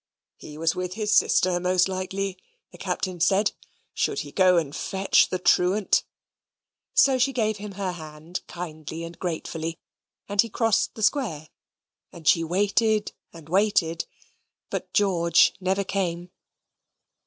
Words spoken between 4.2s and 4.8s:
he go and